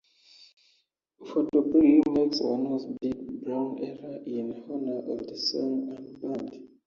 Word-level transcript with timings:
Voodoo 1.27 1.61
Brewery 1.71 2.01
makes 2.15 2.39
"Wynona's 2.39 2.85
Big 2.99 3.17
Brown 3.43 3.77
Ale" 3.85 4.23
in 4.25 4.63
honor 4.67 4.97
of 5.13 5.27
the 5.27 5.37
song 5.37 5.93
and 5.95 6.19
band. 6.19 6.49